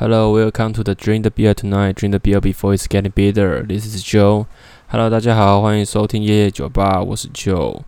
[0.00, 1.96] Hello, welcome to the Drink the Beer Tonight.
[1.96, 3.64] Drink the beer before it's getting bitter.
[3.64, 4.46] This is Joe.
[4.86, 7.80] Hello，大家好，欢迎收听夜夜酒吧，我是 Joe。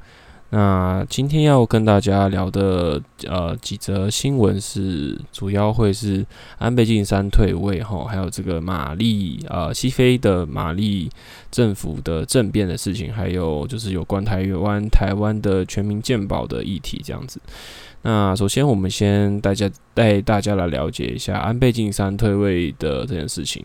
[0.49, 6.27] 那今天要跟大家聊的呃几则新闻是，主要会是
[6.59, 11.08] 安倍晋三退位后，还有这个玛丽呃西非的玛丽
[11.53, 17.41] 政府的政变的事情，还有就是有关台湾台湾的全民健保的议题这样子。
[18.02, 23.64] 那首先，我们先大家带大家来了解一下安倍晋三退位的这件事情。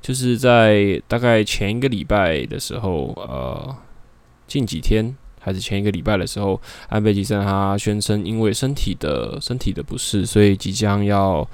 [0.00, 3.76] 就是在大概前一个礼拜的时候，呃，
[4.46, 11.48] 近几天还是前一个礼拜的时候，安倍晋三他宣称因为身体的身体的不适，所以即将要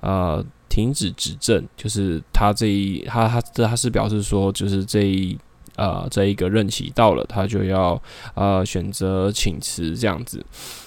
[0.00, 1.66] 呃停止执政。
[1.76, 5.38] 就是他这一他他他是表示说，就是这一
[5.76, 8.00] 呃这一个任期到了，他就要
[8.34, 10.42] 呃选择请辞这样子。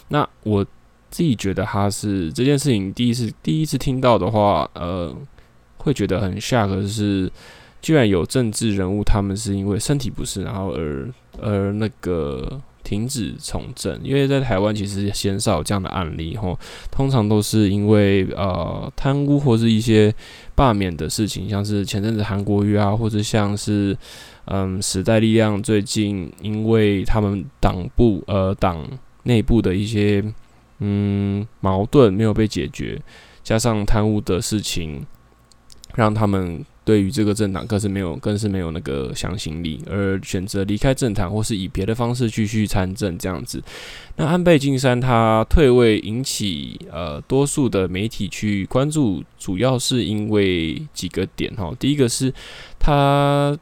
[0.08, 0.66] 那我。
[1.10, 5.16] 自己觉得他是这件事情第一次第一次听到的话，呃，
[5.78, 6.68] 会觉得很吓。
[6.68, 7.32] 可是
[7.82, 13.98] 居然有政治人物他们是因为身体不适，然后而而那个停止从政。
[14.04, 16.60] 因为在台湾其实鲜少有这样的案例，吼，
[16.92, 20.14] 通常都是因为呃贪污或是一些
[20.56, 23.98] 罢免的事情，像是前阵子韩国瑜啊，或者像是
[24.46, 28.86] 嗯时代力量最近因为他们党部呃党
[29.24, 30.22] 内部的一些。
[30.80, 33.02] 嗯，矛盾没有被解决，
[33.44, 35.06] 加上贪污的事情，
[35.96, 43.62] 让他们对于这个政党更是没有，更是没有那个向心力，而选择离开政坛，或是以别的方式继续参政这样子。
[44.16, 51.74] 那安倍晋三他退位引起呃多数的媒体去关注，主要是因为几个点哈。
[51.80, 52.34] 第一个是
[52.80, 53.58] 他。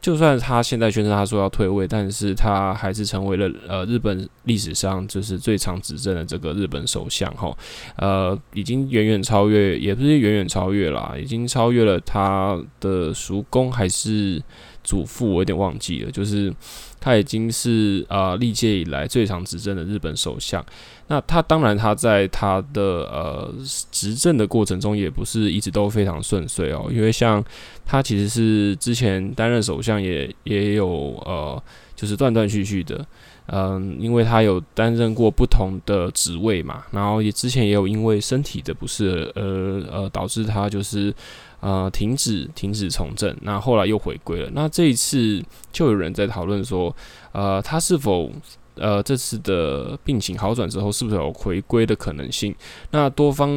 [0.00, 7.56] 就算他现在宣称他说要退位，但是他还是成为了呃日本历史上就是最长执政的这个日本首相哈，
[7.96, 14.42] 呃，已经远远超越，也不是远远超越啦，已经超越了他的叔公还是
[14.82, 16.52] 祖父，我有点忘记了，就是。
[17.00, 20.64] 他已经是啊历届以来最长执政的日本首相。
[21.08, 23.52] 那他当然他在他的呃
[23.90, 27.42] 执政的过程中也不是一直都非常顺遂哦，因为像
[27.84, 30.88] 他其实是之前担任首相也也有
[31.24, 31.60] 呃
[31.96, 33.04] 就是断断续续的，
[33.46, 39.42] 嗯，因为他有担任过不同的职位嘛，然后也之前也有因为身体的不适而
[39.90, 41.12] 呃导致他就是。
[41.60, 44.50] 呃，停止停止从政，那后来又回归了。
[44.54, 46.94] 那这一次就有人在讨论说，
[47.32, 48.32] 呃，他是否
[48.76, 52.54] 呃这次的病情好转之后，是不是有回归的可能性？
[52.92, 53.50] 那多方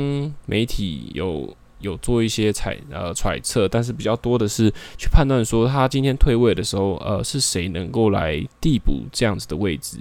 [0.46, 9.98] 媒体有有做一些采呃揣测，但是比较多的是去判断说，他今天退位的时候，呃，是谁能够来递补这样子的位置？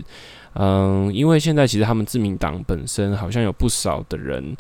[0.55, 4.57] 嗯、因为现在其实他们自民党本身好像有不少的人。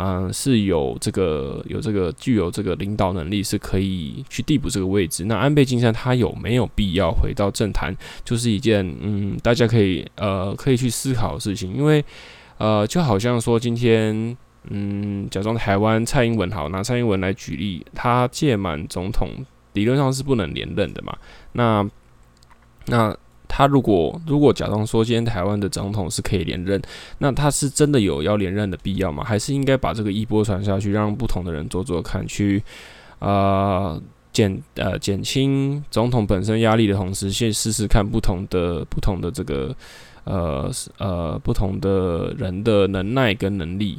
[0.00, 5.24] 嗯，是有这个有这个具有这个领导能力，是可以去递补这个位置。
[5.24, 7.92] 那安倍晋三他有没有必要回到政坛，
[8.24, 11.74] 就是一件嗯，大家可以呃可以去思考的事情。
[11.74, 12.04] 因为
[12.58, 14.36] 呃，就好像说今天
[14.70, 19.28] 嗯，假装台湾蔡英文好，拿蔡英文来举例，他届满总统
[19.72, 21.18] 理论上是不能连任的嘛。
[21.52, 21.84] 那
[22.86, 23.16] 那。
[23.48, 26.80] 他如果如果假装说今天台湾的总统是可以连任，
[27.18, 29.24] 那他是真的有要连任的必要吗？
[29.24, 32.62] 还是应该把这个衣钵传下去，让不同的人做做看，去
[33.18, 33.98] 啊
[34.32, 39.74] 减呃减轻总统本身压力的同时，先试试看不同的不同的这个
[40.24, 43.98] 呃呃不同的人的能耐跟能力。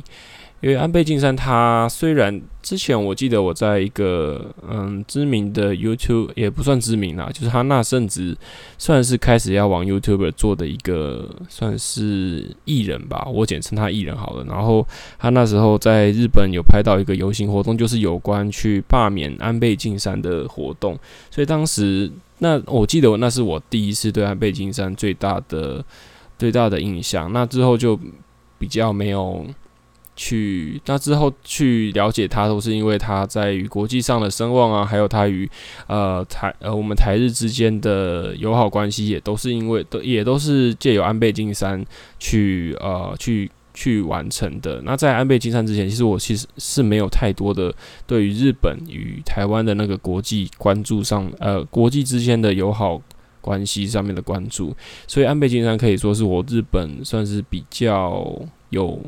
[0.61, 8.37] 因为安倍晋三他虽然之前我记得我在一个嗯知名的 YouTube 也不算知名啦，就是他那甚至
[8.77, 14.43] 算是开始要往 YouTube 做的一个算是艺人吧，我简称他艺人好了。
[14.43, 14.85] 然后
[15.17, 20.99] 他那时候在日本有拍到一个游行活动，就是有关去罢免安倍晋三的活动。
[21.31, 25.83] 所以当时那我记得那是我第一次对安倍晋三最大的
[26.37, 27.31] 最大的印象。
[27.31, 27.97] 那之后就
[28.57, 29.45] 比较没有。
[30.21, 35.49] 去那之后去了解他，都是因为他在与国际上的声望啊，还有他与
[35.87, 41.81] 呃台呃我们台日之间的友好关系，也都是因为都也都是借由安倍晋三
[42.19, 44.81] 去呃去去完成的。
[44.83, 47.73] 那在安倍晋三之前，其实我其实是没有太多的
[48.05, 53.01] 对于日本与台湾的那个国际关注上，呃国际之间的友好
[53.39, 54.75] 关系上面的关注，
[55.07, 58.37] 所以安倍晋三可以说是我日本算是比较
[58.71, 59.01] 有。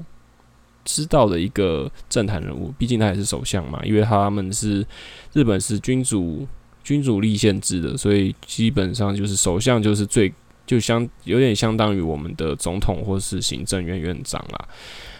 [0.83, 4.85] 知道的一个政坛人物，毕竟他也是首相嘛，因为他们是
[5.33, 6.47] 日本是君主
[6.83, 10.33] 君主立宪制的，所以基本上就是首相就是最
[10.65, 14.67] 就相有点相当于我们的总统或是行政院院长啦。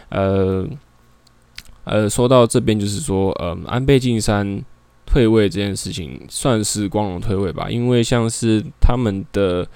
[0.08, 0.68] 呃，
[1.84, 4.62] 呃，说到这边就是说，呃，安倍晋三
[5.06, 9.66] 退位这件事情算是光荣退位吧，因为像是他们的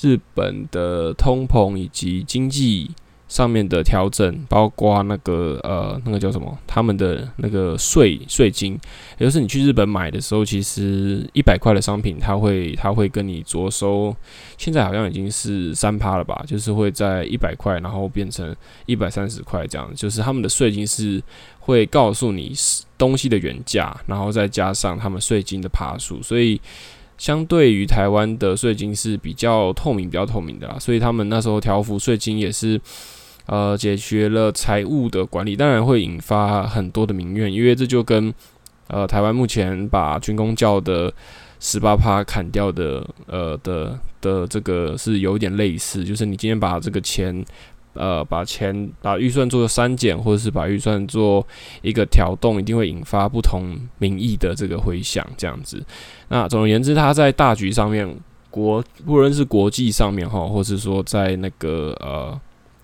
[0.00, 2.90] 日本的通膨以及经济。
[3.30, 6.58] 上面的调整，包括那个呃，那个叫什么？
[6.66, 8.76] 他们的那个税税金，
[9.18, 14.14] 也就是你去日本买的时候，其实一百块的商品，他会他会跟你着收，
[14.58, 16.42] 现在好像已经是三趴了吧？
[16.44, 18.54] 就是会在一百块，然后变成
[18.86, 21.22] 一百三十块这样，就是他们的税金是
[21.60, 22.52] 会告诉你
[22.98, 26.60] 东西的原价，然后再加上他们税金的趴数，所以。
[27.20, 32.80] 相对于台湾的税金是比较透明、比较透明的啦，所以他们那时候调幅税金也是，
[33.46, 38.32] 呃，解决了财务的管理，当然会引发很多的民怨，因为这就跟
[38.88, 41.12] 呃台湾目前把军公教的
[41.58, 47.44] 十八趴砍掉的，呃的的这个是有点类似，就是你今天把这个钱。
[47.94, 51.44] 呃，把钱把预算做删减，或者是把预算做
[51.82, 55.84] 一个调动，一定会引发不同民意的这个回响，这样子。
[56.28, 58.08] 那总而言之，它在大局上面，
[58.48, 62.40] 国不论是国际上面哈，或是说在那个呃，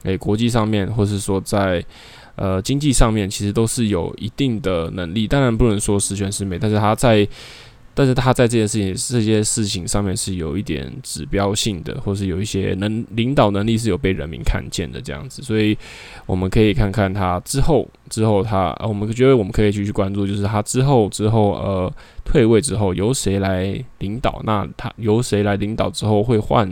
[0.06, 1.84] 诶、国际上面，或是说在
[2.36, 5.28] 呃经济上面，其实都是有一定的能力。
[5.28, 7.28] 当然不能说十全十美，但是他在。
[7.98, 15.74] 但是他在这件事情、这些事情上面是有一点指标性的，或是有一些能领导能力是有被人民看见的这样子，所以
[16.26, 21.90] 我们可以看看他之后之后他，我们觉得我们可以继续关注，就是他之后之后呃
[22.22, 26.70] 退位之后由谁来领导，那他由谁来领导之后会换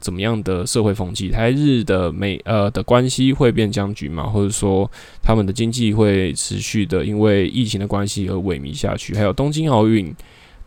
[0.00, 1.28] 怎么样的社会风气？
[1.28, 4.24] 台日的美呃的关系会变僵局吗？
[4.24, 4.90] 或者说
[5.22, 9.14] 他们的经济会持续的因为疫情的关系而萎靡下去？
[9.14, 10.14] 还有东京奥运。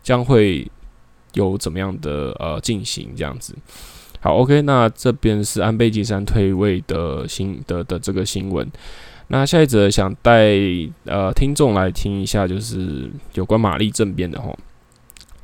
[0.04, 0.68] 将会
[1.34, 3.54] 有怎么样的呃进行这样子？
[4.18, 8.68] 好，OK，那这边是安倍晋三退位的新的的这个新闻。
[9.28, 10.58] 那下一则想带
[11.04, 14.52] 呃听众来听一下，就是有关玛丽政变的齁。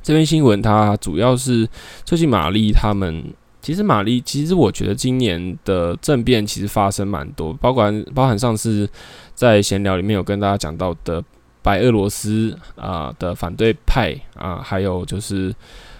[0.03, 1.65] 这篇新闻它主要是
[2.03, 3.23] 最近玛丽他们，
[3.61, 8.89] 其实玛丽其实我觉得今年的政变其实发生蛮多，包括包含上次
[9.33, 11.23] 在闲聊里面有跟大家讲到的。
[11.61, 15.53] 白俄罗斯啊的反对派啊，还有就是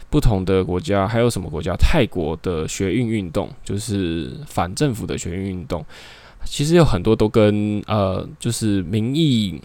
[0.10, 1.76] 不同的国家，还有什么国家？
[1.76, 5.86] 泰国的学运运动，就是反政府的学运运动，
[6.46, 9.62] 其实有很多都跟呃，就是民意，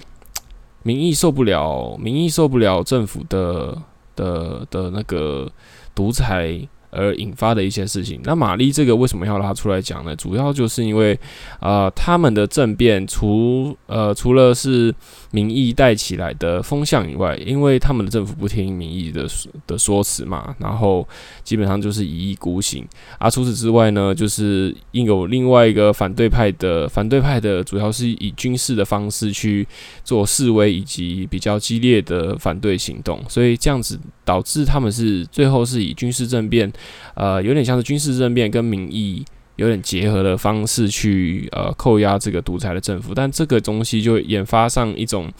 [0.83, 3.81] 民意受不了，民意受不了政府的
[4.17, 5.49] 的的那个
[5.95, 6.61] 独裁。
[6.95, 8.21] 而引发的一些事情。
[8.25, 10.15] 那玛丽这个为什么要拉出来讲呢？
[10.17, 11.19] 主要就是因为，
[11.61, 14.95] 呃，他们的政变除呃除了是
[15.33, 19.27] 民意带起来的风向以外，因为他们的政府不听民意的
[19.67, 21.07] 的说辞嘛，然后
[21.43, 22.87] 基本上就是一意孤行。
[23.19, 29.67] 啊，除此之外呢，就是应有另外一个反对派的反对派的，主要是以军事的方式去
[30.05, 36.73] 做示威以及比较激烈的反对行动，所以这样子导致他们是最后是以军事政变。
[37.15, 39.25] 呃，有点像是军事政变跟民意
[39.57, 45.33] 有点结合的方式去呃扣押这个独裁的政府，但这个东西就引发上一种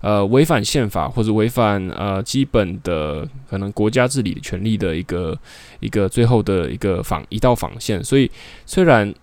[0.00, 5.38] 呃违反宪法或者违反呃基本的可能国家治理的权利的一个
[5.78, 8.02] 一个最后的一个防一道防线。
[8.02, 8.30] 所以
[8.66, 9.14] 虽然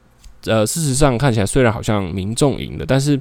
[0.45, 3.19] 呃事实上看起来虽然好像民众赢了，但是。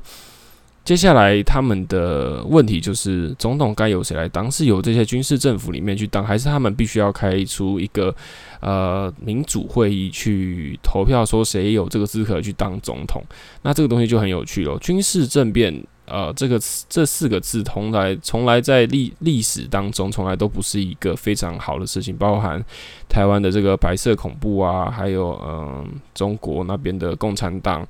[0.86, 4.48] 接下来他们的问题就是，总统该由谁来当？
[4.48, 8.14] 是由这些军事政府里面去当，还是他们必须要开出一个
[8.60, 13.20] 呃民主会议去投票，说谁有这个资格去当总统？
[13.62, 14.78] 那这个东西就很有趣了。
[14.78, 15.74] 军事政变，
[16.06, 16.58] 呃，这个
[16.88, 22.16] 这四个字，从来从来在历历史当中，从来都不是一个非常好的事情。
[22.16, 22.64] 包含
[23.08, 27.86] 台湾的这个白色恐怖啊，还有嗯、中国那边的共产党。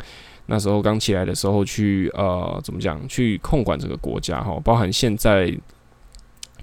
[0.48, 3.00] 那时候刚起来的时候，去呃怎么讲？
[3.08, 5.52] 去控管这个国家哈，包含现在，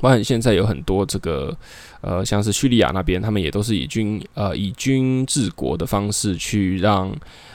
[0.04, 1.58] 包含现在有很多这个
[2.02, 7.10] 呃，像是叙利亚那边，他们也都是以军呃以军治国的方式去让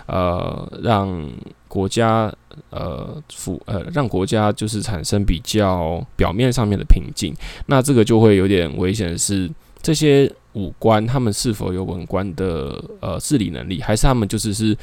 [0.07, 1.31] 呃让
[1.69, 2.33] 国家
[2.71, 7.35] 呃服呃让国家就是产生比较表面上面的平静。
[7.67, 9.51] 那这个就会有点危险是
[9.83, 10.33] 这些。
[10.55, 14.77] 武官他们是否有文官的呃治理能力，还是他们就是是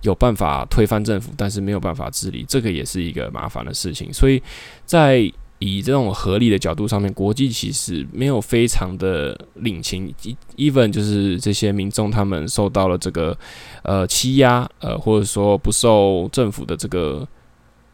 [0.00, 4.10] 有办法推翻政府，但是没有办法治理，这个也是一个麻烦的事情。
[4.10, 4.42] 所以
[4.86, 10.14] 在以这种合理的角度上面，国际其实没有非常的领情
[10.56, 13.36] ，even 就是这些民众他们受到了这个
[13.82, 17.26] 呃欺压，呃或者说不受政府的这个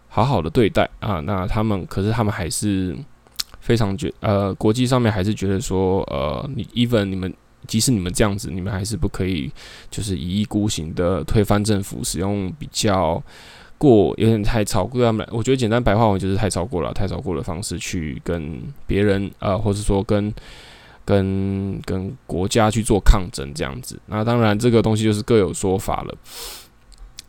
[0.09, 2.97] 好好的对待啊，那他们可是他们还是。
[3.61, 7.33] 非常觉呃，国际上面还是觉得说，呃，你 even 你们
[7.67, 9.51] 即使你们这样子，你们还是不可以
[9.91, 13.23] 就是一意孤行的推翻政府，使用比较
[13.85, 15.27] 过，有点太超过他们。
[15.31, 20.33] 我觉得简单白话文就是太超过了，太超过的方式去跟别人呃，或者说跟
[21.05, 24.01] 跟跟国家去做抗争这样子。
[24.07, 26.15] 那当然这个东西就是各有说法了。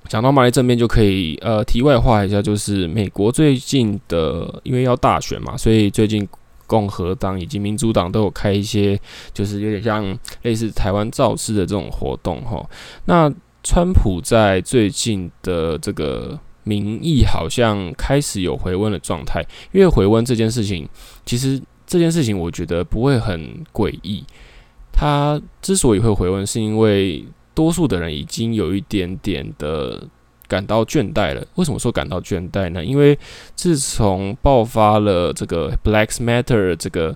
[0.07, 6.27] 讲到马来政变就可以呃题外话一下，就是美国最近的因为要大选嘛，所以最近
[6.67, 9.00] 共和党以及民主党都有开一些
[9.33, 12.63] 就是有点像类似台湾造势的这种活动哈。
[13.05, 13.31] 那
[13.65, 20.88] 川普在最近的这个民意好像开始有回温的状态，因为回温这件事情，
[21.25, 24.24] 其实这件事情我觉得不会很诡异。
[24.93, 30.07] 他之所以会回温，是因为多数的人已经有一点点的
[30.48, 31.43] 感到倦怠了。
[31.55, 32.86] 为什么说感到倦怠呢？
[32.86, 33.17] 因为
[33.55, 37.15] 自从爆发了这个 Black Matter 这个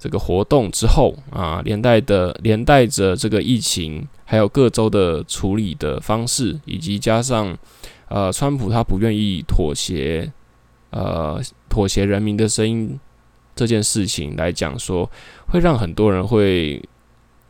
[0.00, 4.08] 这个活动之后啊，连带的连带着这个疫情。
[4.30, 7.58] 还有各州的处理的方式，以及加上，
[8.06, 10.30] 呃，川普他不愿意妥协，
[10.90, 12.96] 呃，妥协人民的声音
[13.56, 15.10] 这件事情来讲说，
[15.48, 16.80] 会让很多人会，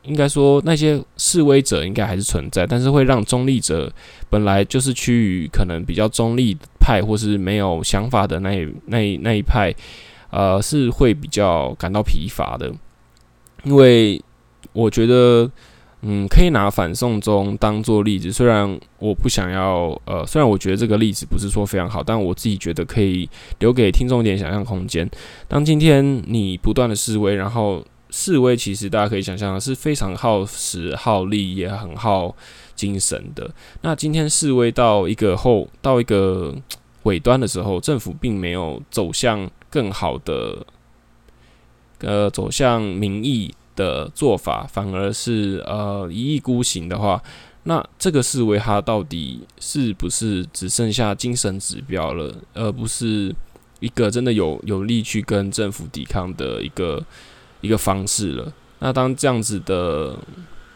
[0.04, 3.92] 应该说那些示威者应该还是存在，但是会让中立者
[4.30, 9.70] 本来就是趋于可能比较中立派或是没有想法的那一那一那一派，
[10.30, 12.72] 呃，是会比较感到疲乏的，
[13.64, 14.22] 因为
[14.72, 15.50] 我觉得。
[16.02, 18.32] 嗯，可以拿反送中当做例子。
[18.32, 25.06] 虽然我不想要，呃，虽然我觉得这个例子不是说非常好，但我自己觉得可以留给听众一点想象空间。
[25.46, 32.34] 当今天你不断的示威，然后示威其实大家可以想象是非常耗时耗力，也很耗
[32.74, 33.50] 精神的。
[33.82, 36.54] 那今天示威到一个后，到一个
[37.02, 40.66] 尾端的时候，政府并没有走向更好的，
[42.00, 43.54] 呃，走向民意。
[43.76, 47.22] 的做法反而是呃一意孤行的话，
[47.62, 53.34] 那这个示威它到底是不是只剩下精神指标了，而不是
[53.78, 57.02] 一个真的有有力去跟政府抵抗的一个
[57.62, 58.52] 一个方式了？
[58.80, 60.14] 那当这样子的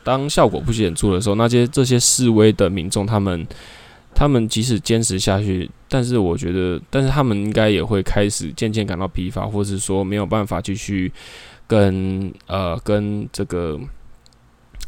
[0.02, 3.46] 当效果不显著的时候，那些这些示威的民众，他们
[4.14, 11.12] 他们即使坚持下去，但是我觉得，但是他们应该也会开始渐渐感到疲乏，或是说没有办法继续。
[11.66, 13.80] 跟呃跟这个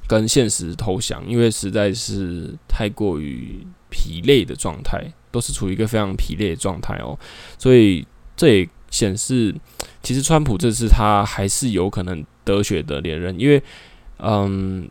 [0.06, 7.18] 跟现实投降，因为实在是太过于疲累的状态，都是处于一个非常疲累的状态哦，
[7.56, 8.06] 所以
[8.36, 9.54] 这也显示，
[10.02, 13.60] 其实川普这次他还是有可能得选的连任，因为
[14.18, 14.86] 嗯，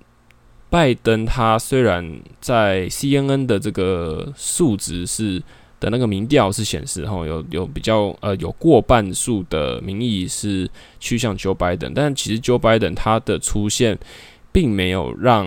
[0.75, 5.41] 拜登他虽然在 CNN 的这个数值是。
[5.77, 10.67] 的那个民调是显示，哈，有有比较呃有过半数的民意是
[11.01, 13.99] 趋向 Joe Biden，但其实 Joe Biden 他的出现
[14.53, 15.45] 并没有让，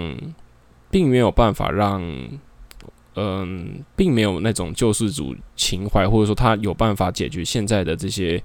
[0.91, 2.03] 并没有办法让，
[3.17, 8.41] 嗯，并没有那种救世主情怀，或者说他有办法解决现在的这些，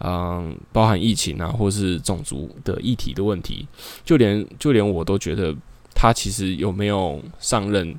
[0.00, 3.68] 嗯，包含疫情啊，或是种族的议题的问题，
[4.02, 5.54] 就连就连我都觉得
[5.98, 7.98] 他其实有没有上任。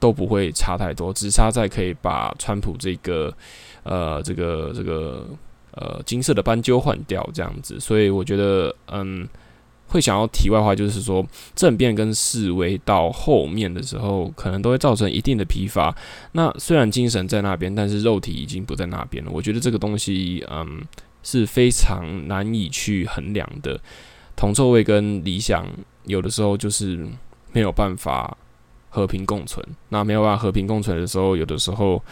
[0.00, 3.34] 都不会差太多，只差在可以把川普这个
[3.82, 5.26] 呃这个这个
[5.72, 9.28] 呃金色的斑鸠换掉这样子，所以我觉得嗯
[9.88, 11.26] 会想要题外话，就是说
[11.56, 15.92] 政变跟示威到后面的时候，可能都会造成一定的疲乏。
[16.30, 19.30] 那虽然精神在那边，但是肉体已经不在那边了。
[19.34, 20.80] 我觉得这个东西嗯
[21.24, 23.80] 是非常难以去衡量的。
[24.36, 25.66] 铜臭味跟理想
[26.04, 27.04] 有的时候就是
[27.58, 28.36] 没有办法。
[28.90, 32.02] 和平共存，那没有办法和平共存的时候，有的时候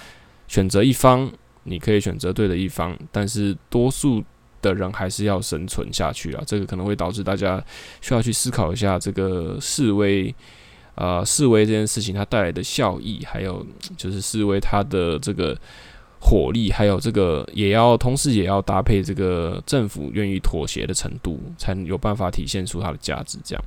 [0.47, 1.29] 选择一方，
[1.65, 4.23] 你可以选择对的一方，但是多数
[4.61, 6.45] 的人还是要生存下去啊。
[6.47, 7.65] 这个可能会导致大家
[8.03, 10.33] 需要去思考一下这个示威，
[10.97, 15.59] 呃，示威这件事情它带来的效益，还有就是示威它的这个
[16.21, 23.39] 火力，还有这个也要同时也要搭配这个政府愿意妥协的程度，才有办法体现出它的价值。
[23.43, 23.65] 这样。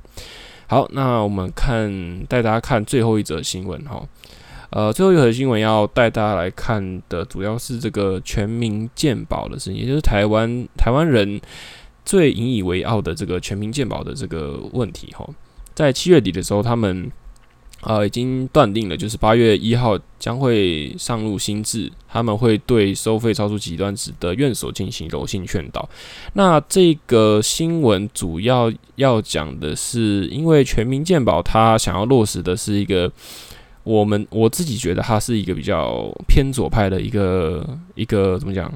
[0.70, 1.90] 好，那我们看
[2.28, 4.06] 带大家看最后一则新闻哈，
[4.70, 11.40] 呃，最后一则新闻要带大家来看的主要是这个全民健保的事情，也就是台湾台湾人
[12.04, 15.28] 最引以为傲的这个全民健保的这个问题哈，
[15.74, 17.10] 在七月底的时候，他们。
[17.82, 25.88] 呃，已经断定了，就是八月一号将会上路新制，他们会对收费超出极端值的院所进行柔性劝导。
[26.34, 33.10] 那这个新闻主要要讲的是，因为全民健保它想要落实的是一个，
[33.82, 38.70] 我们我自己觉得它是一个比较偏左派的一个一个怎么讲，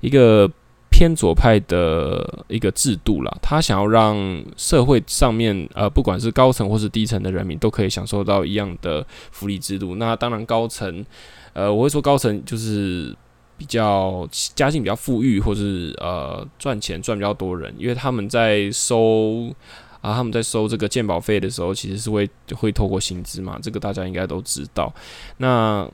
[0.00, 0.48] 一个。
[0.98, 9.94] 偏左派的一个制度啦，他想要让社会上面呃，不管是高层或是低层的人民，都可以享受到一样的福利制度。
[9.94, 11.06] 那当然，高层
[11.52, 13.16] 呃，我会说高层就是
[13.56, 19.54] 比较家境比较富裕，或是呃赚钱赚比较多人，因为他们在收
[20.00, 24.92] 啊，他们在收这个鉴保费的时候，其实是会会透过薪资嘛，这个大家应该都知道。
[25.36, 25.88] 那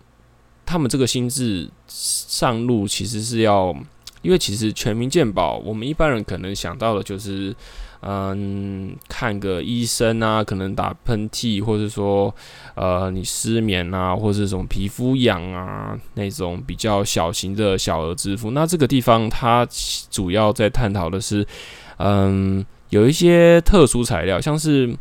[0.64, 3.76] 他们这个薪资上路其实是要，
[4.24, 7.54] 因为其实全民健保，我们一般人可能想到的就是。
[8.06, 12.34] 嗯，看个医生啊，可能打喷嚏，或者说，
[12.74, 18.50] 呃，你失眠啊，或者是什么皮肤痒啊，那种比较小型的小额支付。
[18.50, 19.66] 那这个地方它
[20.10, 21.46] 主要在探讨的是，
[21.96, 24.94] 嗯，有一些特殊材料，像是。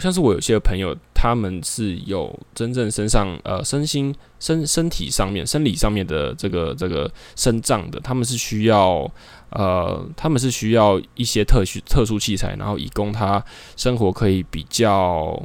[0.00, 9.10] 像是我有些朋友，他们是有真正身上呃身心身身体上面生理上面的这个这个身障的，他们是需要
[9.50, 13.44] 呃他们是需要一些特殊特殊器材，然后以供他
[13.76, 15.42] 生活可以比较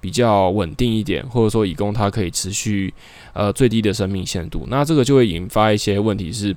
[0.00, 2.92] 比较稳定一点，或者说以供他可以持续
[3.32, 4.66] 呃最低的生命限度。
[4.68, 6.54] 那这个就会引发一些问题是，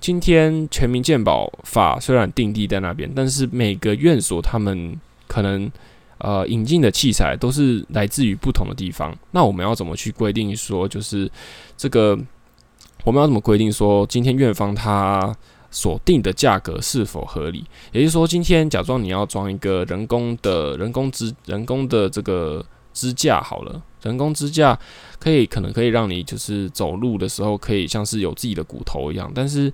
[0.00, 5.70] 今天全民健保法虽然定地在那边，但是每个院所他们可能。
[6.18, 9.16] 呃，引进的器材都是来自于不同的地方。
[9.30, 11.30] 那我们要怎么去规定说，就是
[11.76, 12.18] 这个
[13.04, 15.34] 我们要怎么规定说，今天院方他
[15.70, 17.64] 所定的价格是否合理？
[17.92, 24.78] 也就是说，今天假装你要装一个人工的人工支人工的这个支架好了，人工支架
[25.18, 29.72] 可以可能可以让你就是走路的时候可以像是有自己的骨头一样，但是。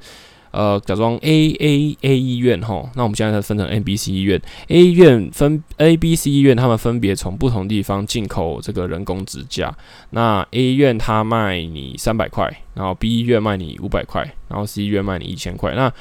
[0.54, 9.76] 呃，假装 A A A 医院齁，那我们现在分成 A B C 医院，A 医院分 A B C 医院，他们分别从不同地方进口这个人工支架。
[10.11, 15.75] 那 A 医院它卖你三百块，然后 B 医院卖你五百块，然后 C 医院卖你一千块。
[15.75, 15.92] 那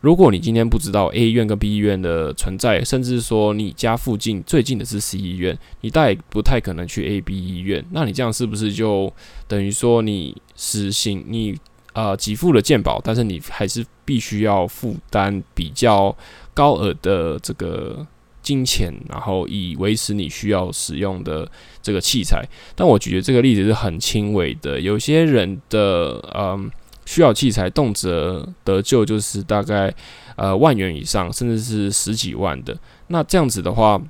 [0.00, 7.84] 如果你今天不知道 A 医院跟 B 医院的存在，甚至说你家附近最近的是 C 医院，你大概不太可能去 A B 医院。
[7.92, 9.12] 那你这样是不是就
[9.46, 11.56] 等于说你实行你？
[11.92, 16.16] 呃，给付了健保，但是你还是必须要负担比较
[16.54, 18.06] 高额的这个
[18.42, 21.50] 金钱，然后以维持你需要使用的
[21.82, 22.44] 这个器材。
[22.74, 26.70] 但我举的这个例子是很轻微的，有些人的嗯
[27.06, 29.92] 需要器材动辄得救就是大概
[30.36, 32.78] 呃万元以上，甚至是十几万的。
[33.08, 34.00] 那这样子的话，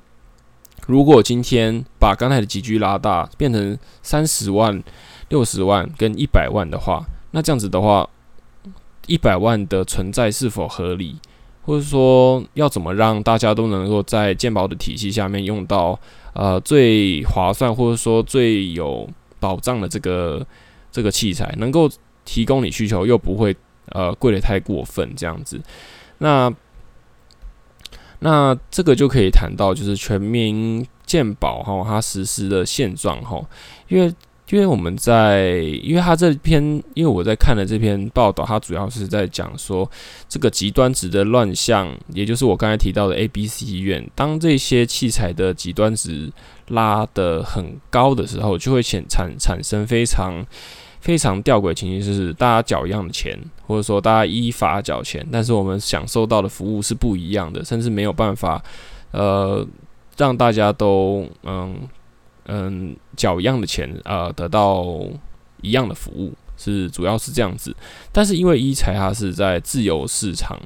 [0.85, 4.83] 如果今天把刚才的级距拉大，变成三十万、
[5.29, 8.07] 六十万跟一百万的话，那这样子的话，
[9.07, 11.17] 一百万的存在是否合理，
[11.63, 15.97] 或者说要怎么让大家都能够在健保的体系下面用到
[16.33, 20.45] 呃最划算或者说最有保障的这个
[20.91, 21.89] 这个器材，能够
[22.25, 23.55] 提供你需求又不会
[23.87, 25.61] 呃贵的太过分这样子，
[26.17, 26.53] 那
[28.19, 33.41] 那这个就可以谈到就是全民健保哈，它实施的现状哈，
[33.87, 34.13] 因为。
[34.49, 36.61] 因为我们在，因为他这篇，
[36.93, 39.89] 因为我在看的这篇报道，它主要是在讲说
[40.27, 46.29] 这个极端值的乱象，也就是我刚才提到的 A、B、C 医院，当这些器材的极端值
[46.67, 50.45] 拉得很高的时候，就会产产产生非常
[50.99, 58.61] 非常吊诡情形，就是大家缴一样的钱，或者说大家依法缴钱，但是我们享受到的服务是不一样的，甚至没有办法，
[59.11, 59.65] 呃，
[60.17, 61.87] 让大家都嗯。
[62.45, 64.83] 嗯，缴一样的钱，呃，得到
[65.61, 67.73] 一样的服务，是主要是这样子。
[68.11, 70.59] 但是因为一财它是在自由市场，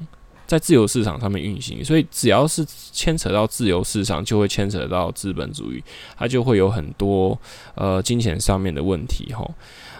[0.46, 5.84] 在自由市场上面运行，所以只要是牵扯到自由市场，就会牵扯到资本主义，
[6.16, 7.38] 它就会有很多
[7.74, 9.46] 呃金钱上面的问题齁。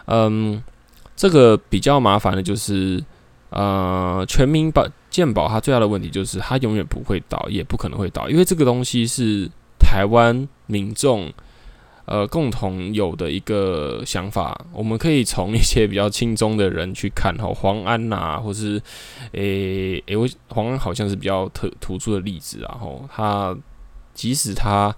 [0.07, 0.63] 嗯，
[1.15, 3.05] 这个比较麻烦的就是，
[3.51, 11.31] 呃，全民保健保它最大的问题就是它永远不会倒，也不可能会倒，因为这个东西是台湾民众。
[12.07, 18.81] 呃，共同有的一个想法，我们可以从一些比较轻中的人去看哈，黄安呐、啊，或是
[19.33, 20.17] 诶诶，
[20.49, 23.57] 黄安好像是比较特突出的例子啊，吼，他
[24.15, 24.95] 即使他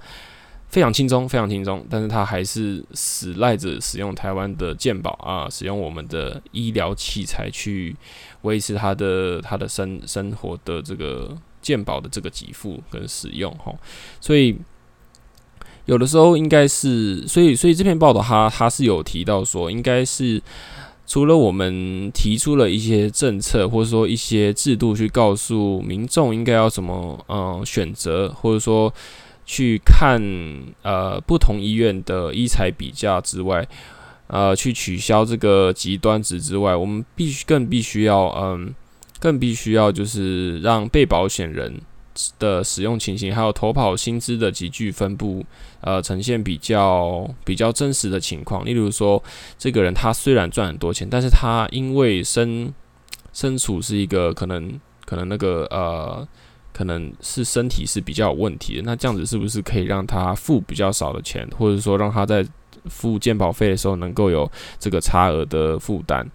[0.68, 7.97] 非常轻中，非常轻中，但是他还是死赖着使用台湾的健保啊，使用我们的医疗器材去
[8.42, 13.75] 维持他的他的生生活的这个健保的这个给付跟使用哈，
[14.21, 14.55] 所以。
[15.88, 20.40] 有的时候应该是，所以所以这篇报道它它是有提到说，应该是
[21.07, 28.92] 除了我们提出了一些政策或者说一些制度去告诉民众应该要怎么呃选择，或者说
[29.46, 30.20] 去看
[30.83, 33.66] 呃不同医院的医材比价之外，
[34.27, 38.74] 呃去取消这个极端值之外，我们必须更必须要嗯
[39.18, 41.81] 更必须要就是让被保险人。
[42.38, 45.44] 的使用情形，还有投保薪资的级距分布，
[45.81, 48.64] 呃，呈现比较比较真实的情况。
[48.64, 49.22] 例如说，
[49.59, 52.72] 这个人他虽然赚很多钱，但是他因为身
[53.33, 56.26] 身处是一个可能可能那个呃，
[56.72, 62.46] 可能是身体是比较有问题的，那这样子是不是可以让他付比较少的钱，或者说让他在
[62.88, 66.27] 付健保费的时候能够有这个差额的负担？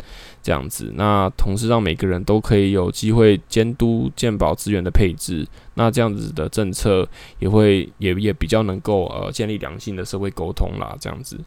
[0.41, 7.07] 这样子，那同时让每个人都可以有机会监督健保资源的配置，那这样子的政策
[7.39, 10.97] 也会也也比较能够呃建立良性的社会沟通啦。
[10.99, 11.39] 这样子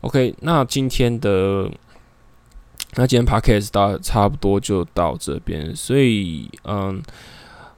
[0.00, 1.70] ，OK，那今天的
[2.96, 7.00] 那今天 Podcast 到差不多就到这边，所以嗯，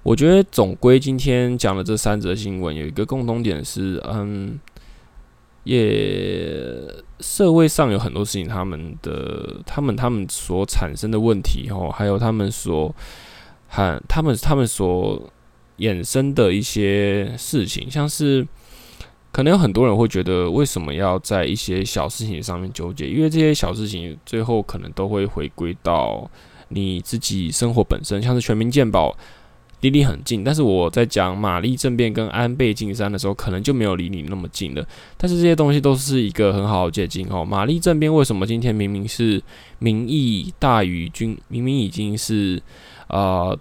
[0.02, 4.58] 我觉得总归今天讲的这三则新闻有一个共同点是嗯。
[5.66, 6.80] 也
[7.18, 12.94] 社会上有很多事情，他们的、他们、他们所产生的问题，哦，还有他们所、
[13.66, 15.28] 和他们、他们所
[15.78, 18.46] 衍生的一些事情，像是
[19.32, 23.08] 可能有很多人会觉得，为什么要在一些小事情上面纠结？
[23.08, 26.30] 因为这些小事情最后可能都会回归到
[26.68, 29.16] 你自己生活本身，像是全民健保。
[29.82, 34.84] 离你很近，但是我在讲玛丽政变跟安倍晋三的时候，可能就没有离你那么近了。
[35.18, 37.44] 但是这些东西都是一个很好的借镜哦。
[37.44, 39.40] 玛丽政变为什么今天明明是
[39.78, 42.60] 民意大于军，明明已经是
[43.08, 43.56] 呃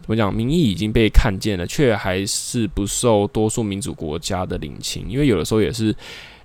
[0.00, 5.06] 怎么讲，民意已经被看见了，却还是不受多数民主国家的领情？
[5.08, 5.94] 因为有的时候也是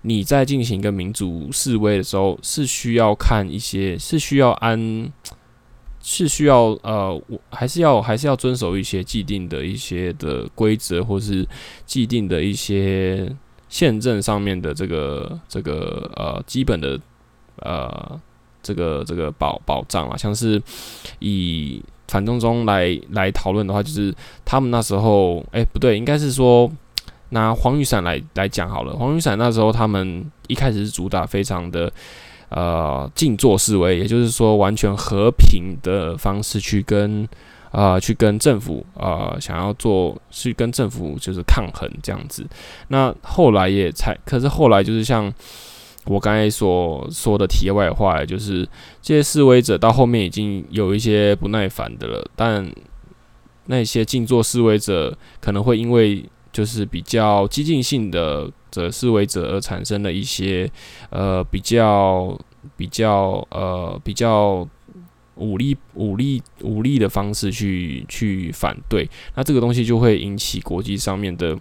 [0.04, 5.12] 你在进行一个民主示威的时候，是需要看一些，是需要安。
[6.10, 11.46] 是需要呃，我还是要还是要遵守一些既定的一些的规则，或是
[11.86, 13.30] 既定的一些
[13.68, 16.98] 宪政上面的这个这个呃基本的
[17.58, 18.18] 呃
[18.64, 20.64] 这个这个保保障啊，像是
[21.20, 24.16] 以反送中来来讨论的话，就是
[24.46, 26.72] 他们那时候哎、不对，应该是说
[27.32, 31.92] 拿黄雨伞来来讲好了，黄雨伞那时候他们一开始是主打非常的。
[32.50, 37.28] 呃，静坐示威，也就是说，完全和平的方式去跟
[37.72, 42.48] 呃，去跟政府呃，想要做去跟政府就是抗衡这样子。
[42.88, 45.32] 那后来也才，可是后来就是像
[46.06, 48.68] 我刚才所说的题外话，就是
[49.02, 52.72] 这些示威者到后面已经有一些不耐烦的了，但
[53.66, 56.24] 那些静坐示威者可能会因为
[56.58, 58.52] 就是比较激进性的。
[58.70, 60.70] 的思维者而产生了一些
[61.10, 62.38] 呃比较
[62.76, 64.68] 比较呃比较
[65.36, 71.58] 武力武力武力的方式去去反对，那这个东西就会引起国际上面的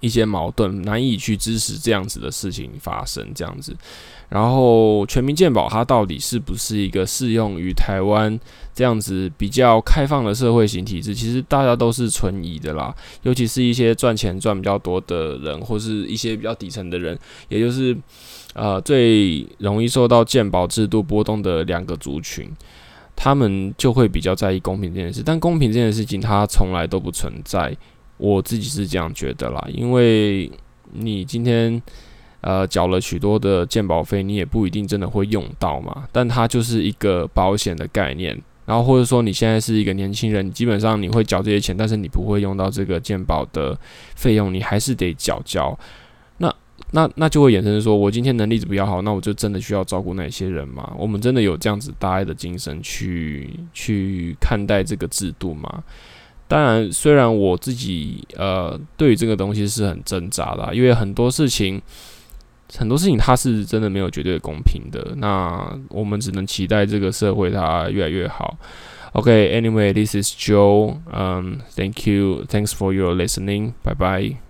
[0.00, 3.74] 一些矛盾，难以去支持这样子的事情发生这样子。
[4.28, 8.38] 然后全民健保它到底是不是一个适用于台湾
[8.74, 11.14] 这样子比较开放的社会型体制？
[11.14, 17.96] 其实大家都是存疑的啦，尤其是一些赚钱赚比较多的人，或是一些比较底层的人，也就是
[18.52, 22.50] 呃最容易受到健保制度波动的两个族群，
[23.16, 25.22] 他们就会比较在意公平这件事。
[25.24, 27.74] 但公平这件事情它从来都不存在，
[28.18, 30.50] 我自己是这样觉得啦，因为
[30.92, 31.82] 你今天。
[32.40, 36.04] 呃，缴了许多的鉴保费，你也不一定真的会用到嘛。
[36.12, 38.40] 但它就是一个保险的概念。
[38.64, 43.74] 然后或者说你现在是一个年轻人，基本上你会缴这些钱，但是你不会用到这个鉴保的
[44.14, 45.76] 费用，你还是得缴交。
[46.36, 46.54] 那
[46.90, 50.92] 那那就会衍生说，我今天能力比较好，那我就真的需要照顾那些人吗？
[50.98, 55.82] 我们真的有这样子大爱的精神去去看待这个制度吗？
[56.46, 61.80] 当然，虽然我自己呃对于这个东西是很挣扎的，因为很多事情。
[62.76, 68.56] 很多事情它是真的没有绝对公平的，那我们只能期待这个社会它越来越好。
[69.12, 74.47] OK，Anyway，this is Joe，，um，Thank you，Thanks for your listening，Bye bye.。